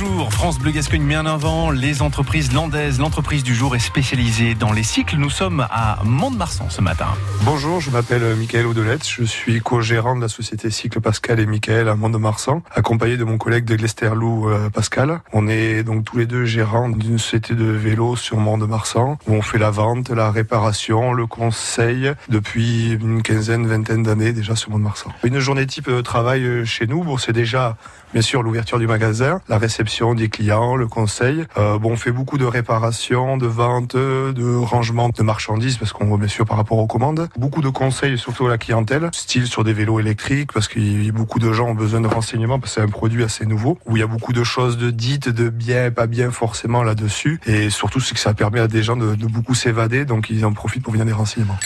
[0.00, 0.32] jour.
[0.32, 2.98] France Bleu Gascogne met en avant les entreprises landaises.
[2.98, 5.16] L'entreprise du jour est spécialisée dans les cycles.
[5.18, 7.08] Nous sommes à Mont-de-Marsan ce matin.
[7.42, 9.06] Bonjour, je m'appelle Michael Audelette.
[9.06, 13.36] Je suis co-gérant de la société Cycle Pascal et Michael à Mont-de-Marsan, accompagné de mon
[13.36, 15.20] collègue de Glesterlou euh, Pascal.
[15.34, 19.42] On est donc tous les deux gérants d'une société de vélo sur Mont-de-Marsan où on
[19.42, 25.12] fait la vente, la réparation, le conseil depuis une quinzaine, vingtaine d'années déjà sur Mont-de-Marsan.
[25.24, 27.76] Une journée type de travail euh, chez nous, c'est déjà
[28.14, 31.44] bien sûr l'ouverture du magasin, la réception des clients, le conseil.
[31.58, 36.06] Euh, bon, on fait beaucoup de réparations, de ventes, de rangement de marchandises parce qu'on
[36.06, 37.28] voit bien sûr par rapport aux commandes.
[37.36, 41.40] Beaucoup de conseils surtout à la clientèle, style sur des vélos électriques parce que beaucoup
[41.40, 44.00] de gens ont besoin de renseignements parce que c'est un produit assez nouveau où il
[44.00, 47.40] y a beaucoup de choses de dites, de bien, pas bien forcément là-dessus.
[47.46, 50.44] Et surtout, c'est que ça permet à des gens de, de beaucoup s'évader, donc ils
[50.46, 51.58] en profitent pour venir des renseignements.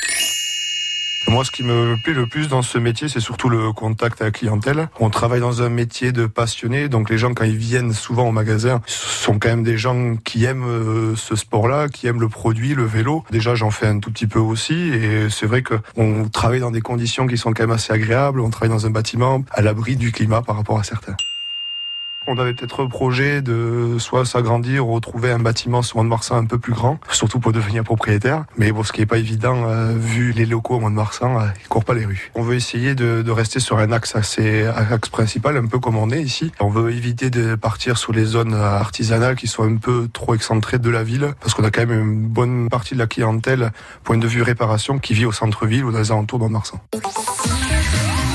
[1.28, 4.36] Moi, ce qui me plaît le plus dans ce métier, c'est surtout le contact avec
[4.36, 4.88] la clientèle.
[5.00, 8.32] On travaille dans un métier de passionné, donc les gens, quand ils viennent souvent au
[8.32, 12.74] magasin, sont quand même des gens qui aiment euh, ce sport-là, qui aiment le produit,
[12.74, 13.24] le vélo.
[13.30, 16.82] Déjà, j'en fais un tout petit peu aussi, et c'est vrai qu'on travaille dans des
[16.82, 18.40] conditions qui sont quand même assez agréables.
[18.40, 21.16] On travaille dans un bâtiment à l'abri du climat par rapport à certains.
[22.26, 26.58] On avait peut-être projet de soit s'agrandir ou retrouver un bâtiment sur Mont-de-Marsan un peu
[26.58, 28.44] plus grand, surtout pour devenir propriétaire.
[28.56, 31.68] Mais bon, ce qui n'est pas évident, euh, vu les locaux au Mont-de-Marsan, euh, ils
[31.68, 32.30] courent pas les rues.
[32.34, 35.96] On veut essayer de, de, rester sur un axe assez axe principal, un peu comme
[35.96, 36.50] on est ici.
[36.60, 40.78] On veut éviter de partir sur les zones artisanales qui sont un peu trop excentrées
[40.78, 43.70] de la ville, parce qu'on a quand même une bonne partie de la clientèle,
[44.02, 46.80] point de vue réparation, qui vit au centre-ville ou dans les alentours de Mont-de-Marsan.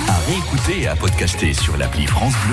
[0.07, 2.47] À réécouter et à podcaster sur l'appli France Bleu.